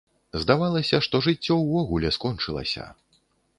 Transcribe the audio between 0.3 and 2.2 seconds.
Здавалася, што жыццё ўвогуле